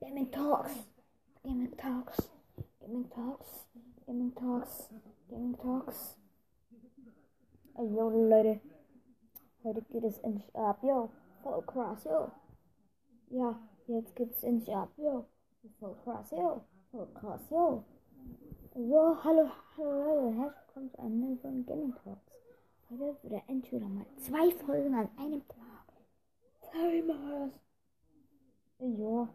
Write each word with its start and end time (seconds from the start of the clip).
Gaming 0.00 0.30
Talks, 0.30 0.72
Gaming 1.44 1.76
Talks, 1.76 2.30
Gaming 2.80 3.10
Talks, 3.10 3.66
Gaming 4.06 4.34
Talks, 4.34 4.88
Gaming 5.30 5.56
Talks. 5.56 6.16
Jo 7.76 8.10
Leute, 8.10 8.60
heute 9.62 9.82
geht 9.82 10.04
es 10.04 10.18
endlich 10.18 10.54
ab, 10.56 10.82
yo, 10.82 11.10
voll 11.42 11.62
krass, 11.62 12.04
yo. 12.04 12.30
Ja, 13.30 13.56
jetzt 13.88 14.14
geht's 14.16 14.42
endlich 14.42 14.74
ab, 14.74 14.90
yo, 14.96 15.24
voll 15.80 15.96
krass, 16.04 16.30
yo, 16.30 16.60
voll 16.90 17.06
krass, 17.14 17.40
yo. 17.50 17.84
Jo, 18.74 19.16
hallo, 19.24 19.48
hallo 19.76 20.30
Leute, 20.30 20.36
herzlich 20.38 20.66
willkommen 20.66 20.90
zu 20.92 20.98
einem 21.00 21.20
neuen 21.20 21.38
Folge 21.38 21.64
Gaming 21.64 21.94
Talks. 22.04 22.38
Heute 22.90 23.16
wird 23.22 23.22
wieder 23.72 23.88
mal 23.88 24.06
zwei 24.18 24.50
Folgen 24.64 24.94
an 24.94 25.08
einem 25.16 25.42
Tag. 25.48 25.92
Zweimal. 26.60 27.50
Jo. 28.80 29.28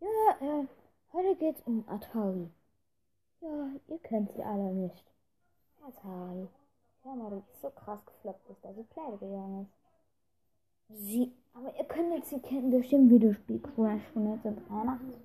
Ja, 0.00 0.29
äh, 0.40 0.66
heute 1.12 1.36
geht's 1.36 1.62
um 1.66 1.84
Atari. 1.88 2.50
Ja, 3.40 3.70
ihr 3.88 3.98
kennt 4.00 4.32
sie 4.32 4.42
alle 4.42 4.72
nicht. 4.72 5.04
Atari. 5.86 6.48
Ja, 7.04 7.14
mal, 7.14 7.30
die 7.30 7.52
ist 7.52 7.62
so 7.62 7.70
krass 7.70 8.04
gefloppt 8.04 8.50
ist, 8.50 8.64
dass 8.64 8.76
sie 8.76 8.82
pleite 8.84 9.18
gegangen 9.18 9.62
ist. 9.62 11.00
Sie, 11.02 11.32
aber 11.54 11.74
ihr 11.78 11.84
könnt 11.84 12.12
jetzt 12.14 12.30
sie 12.30 12.40
kennen 12.40 12.70
durch 12.70 12.88
den 12.90 13.08
Videospiel 13.08 13.60
Crash 13.60 14.02
von 14.12 14.26
1983. 14.26 15.16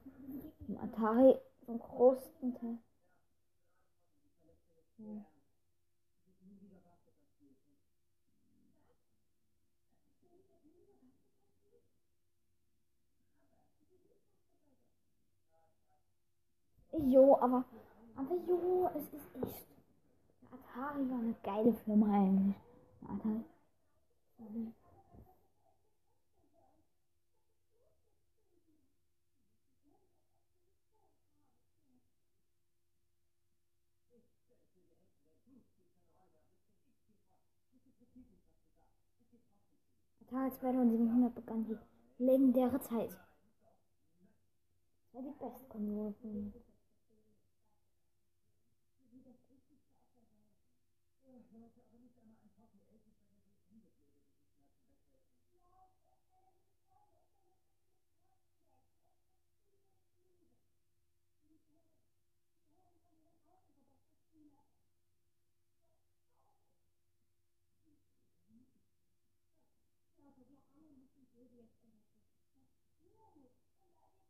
Im 0.68 0.78
Atari 0.78 1.36
zum 1.66 1.80
größten 1.80 2.54
Teil. 2.56 2.78
Ja. 4.98 5.26
Jo, 16.98 17.38
aber, 17.42 17.66
aber 18.16 18.36
jo, 18.48 18.90
es 18.96 19.04
ist 19.14 19.36
echt. 19.44 19.68
Atari 20.52 21.10
war 21.10 21.20
eine 21.20 21.36
geile 21.44 21.74
Firma 21.74 22.06
eigentlich. 22.14 22.56
Atari. 23.04 23.44
Atari 40.22 40.52
2700 40.52 41.36
begann 41.36 41.66
die 41.66 41.78
legendäre 42.18 42.80
Zeit. 42.80 43.12
Das 45.12 45.14
war 45.14 45.22
die 45.22 45.38
beste 45.40 45.66
Konsole 45.68 46.14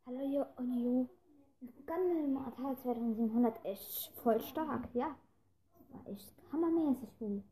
Hallo 0.07 0.21
Jo 0.21 0.45
und 0.57 0.79
Jo. 0.83 1.09
Mit 1.61 1.73
dem 1.89 2.37
Atari 2.37 2.75
2700 2.75 3.65
echt 3.65 4.11
voll 4.21 4.39
stark, 4.41 4.87
ja. 4.93 5.15
Das 5.73 5.91
war 5.93 6.07
echt 6.13 6.33
hammermäßig 6.51 7.09
gut. 7.17 7.43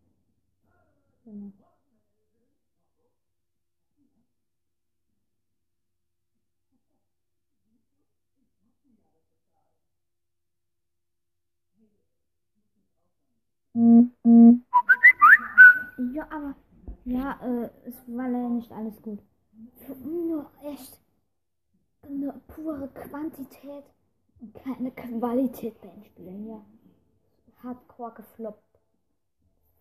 Genau. 1.26 1.52
Ja, 16.14 16.28
aber 16.32 16.56
ja, 17.06 17.40
äh, 17.42 17.70
es 17.86 17.96
war 18.08 18.30
leider 18.30 18.50
nicht 18.50 18.72
alles 18.72 19.02
gut. 19.02 19.20
Nur 20.04 20.52
echt 20.64 21.03
nur 22.10 22.34
pure 22.48 22.88
Quantität 22.90 23.86
und 24.40 24.54
keine 24.54 24.92
Qualität 24.92 25.82
beim 25.82 26.04
Spielen, 26.04 26.48
ja. 26.48 26.64
Hardcore 27.64 28.14
gefloppt. 28.16 28.80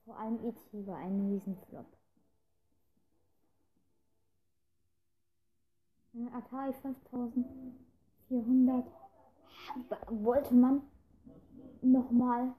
Vor 0.05 0.17
allem 0.17 0.39
E.T. 0.45 0.87
war 0.87 0.99
ein 0.99 1.29
Riesenflop. 1.29 1.87
Ein 6.15 6.33
Atari 6.35 6.75
5400 6.75 8.87
wollte 10.09 10.55
man 10.55 10.83
nochmal 11.81 12.55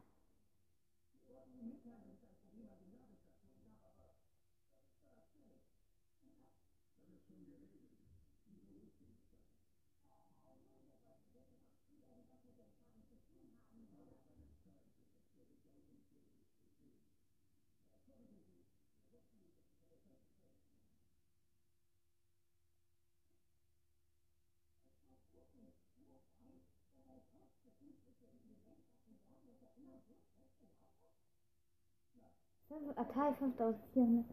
Atari 32.95 33.33
5400. 33.35 34.25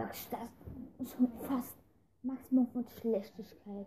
Das 0.00 0.28
ist 0.98 1.16
schon 1.16 1.28
fast 1.46 1.76
Maximum 2.22 2.66
von 2.68 2.86
Schlechtigkeit. 3.00 3.86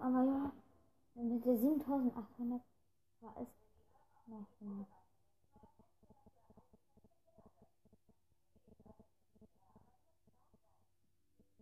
Aber 0.00 0.24
ja, 0.24 0.52
mit 1.14 1.44
der 1.44 1.56
7800 1.58 2.62
war 3.20 3.34
es 3.42 3.48
noch 4.28 4.46
mehr. 4.60 4.86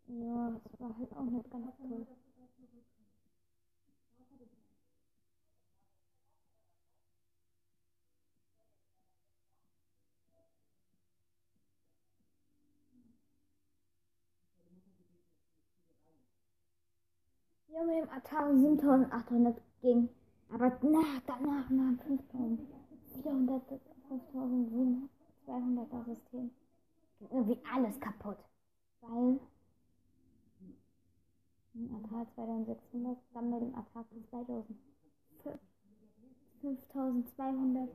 Ja, 0.08 0.50
das 0.64 0.80
war 0.80 0.96
halt 0.98 1.12
auch 1.16 1.30
nicht 1.30 1.50
ganz 1.50 1.66
toll. 1.76 2.06
Ja, 17.76 17.84
mit 17.84 17.96
dem 17.96 18.08
Atari 18.08 18.58
7800 18.58 19.61
ging. 19.82 20.08
Aber 20.50 20.69
nach, 20.82 21.20
danach 21.26 21.69
nach 21.69 22.02
5400, 22.06 23.62
5200 24.08 25.93
das 25.93 26.06
System. 26.06 26.50
Ging 27.19 27.28
irgendwie 27.31 27.61
alles 27.70 28.00
kaputt. 28.00 28.38
Weil 29.02 29.40
ein 31.75 32.02
Atari 32.02 32.26
2600, 32.34 33.19
dann 33.34 33.50
mit 33.50 33.61
dem 33.61 33.75
Atari 33.75 34.25
2000, 34.31 34.78
5200. 36.62 37.90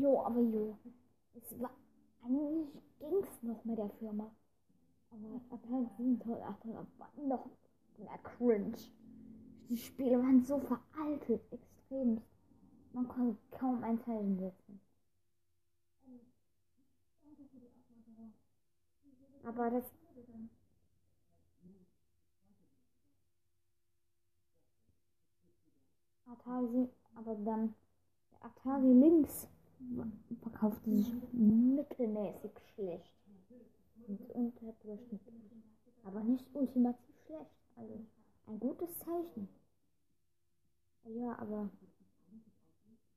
Jo, 0.00 0.20
aber 0.26 0.40
jo. 0.40 0.76
Es 1.34 1.60
war 1.60 1.70
eigentlich 2.24 2.68
ging's 2.98 3.42
noch 3.42 3.64
mit 3.64 3.78
der 3.78 3.90
Firma. 4.00 4.30
Aber 5.10 5.40
Atari 5.50 5.88
7800 5.98 6.86
war 6.98 7.10
noch 7.16 7.50
mehr 7.98 8.18
cringe. 8.24 8.76
Die 9.68 9.76
Spiele 9.76 10.18
waren 10.18 10.42
so 10.44 10.58
veraltet, 10.60 11.42
extrem. 11.52 12.22
Man 12.92 13.08
konnte 13.08 13.38
kaum 13.52 13.84
ein 13.84 14.00
Zeichen 14.00 14.38
setzen. 14.38 14.80
Aber 19.44 19.70
das. 19.70 19.84
Atari, 26.26 26.88
aber 27.14 27.34
dann 27.36 27.74
der 28.32 28.44
Atari 28.44 28.92
Lynx 28.92 29.48
verkaufte 30.42 30.90
sich 30.90 31.12
mittelmäßig 31.32 32.52
schlecht 32.74 33.12
und 34.06 34.30
unterdurchschnittlich. 34.30 35.42
Aber 36.04 36.20
nicht 36.20 36.46
ultimativ 36.54 37.14
schlecht. 37.26 37.50
Also 37.76 38.00
ein 38.46 38.60
gutes 38.60 38.98
Zeichen. 38.98 39.48
Ja, 41.04 41.38
aber 41.38 41.68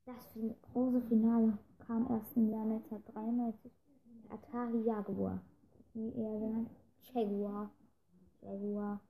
das 0.04 0.38
große 0.72 1.02
Finale 1.02 1.58
kam 1.86 2.10
erst 2.10 2.36
im 2.36 2.50
Jahr 2.50 2.62
1993. 2.62 3.72
Der 4.24 4.32
Atari 4.32 4.82
Jaguar. 4.82 5.40
Wie 5.98 6.12
er 6.14 6.38
genannt. 6.38 6.70
Jaguar. 7.12 7.70
Jaguar. 8.40 9.00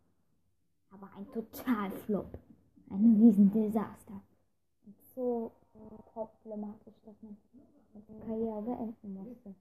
Aber 0.91 1.11
ein 1.19 1.31
Totalflop. 1.33 2.39
Ein 2.89 3.21
Riesendesaster. 3.21 4.23
Und 4.87 4.97
so 5.15 5.53
problematisch, 6.15 6.95
dass 7.05 7.15
man 7.21 7.37
die 7.95 8.21
Karriere 8.21 8.63
beenden 8.63 9.13
musste. 9.13 9.55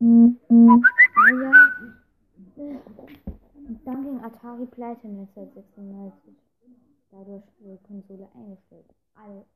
Ah 0.00 1.30
ja. 1.42 1.52
Und 3.54 3.86
dann 3.86 4.02
ging 4.04 4.20
Atari 4.22 4.66
pleite 4.66 5.08
1996. 5.08 6.43
Dadurch 7.16 7.44
die 7.60 7.78
Konsole 7.86 8.28
eingestellt. 8.34 8.92
All, 9.14 9.46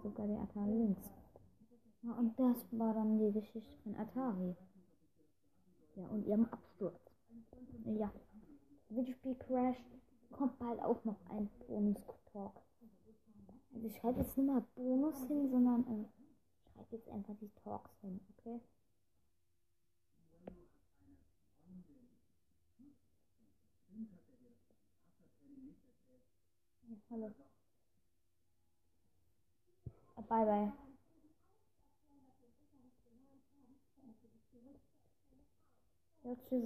sogar 0.00 0.28
der 0.28 0.40
Atari 0.40 0.70
Lynx. 0.70 1.02
Ja, 2.02 2.12
und 2.12 2.38
das 2.38 2.56
war 2.70 2.94
dann 2.94 3.18
die 3.18 3.32
Geschichte 3.32 3.76
von 3.82 3.96
Atari. 3.96 4.54
Ja, 5.96 6.06
und 6.06 6.24
ihrem 6.26 6.46
Absturz. 6.46 7.00
Ja. 7.84 8.12
Videospiel 8.88 9.34
Crash 9.34 9.76
kommt 10.30 10.58
bald 10.60 10.80
auch 10.80 11.04
noch 11.04 11.18
ein 11.30 11.50
Bonus-Talk. 11.66 12.62
Also 13.74 13.86
ich 13.86 13.96
schreibe 13.96 14.20
jetzt 14.20 14.38
nicht 14.38 14.46
mal 14.46 14.64
Bonus 14.76 15.26
hin, 15.26 15.50
sondern 15.50 15.86
äh, 15.88 16.04
ich 16.62 16.72
schreibe 16.72 16.96
jetzt 16.96 17.08
einfach 17.08 17.34
die 17.40 17.50
Talks 17.64 17.90
hin, 18.00 18.20
okay? 18.38 18.60
Ja, 23.90 24.06
hallo. 27.10 27.30
Bye 30.16 30.44
bye. 30.46 30.72
Ja, 36.24 36.36
tschüss. 36.48 36.64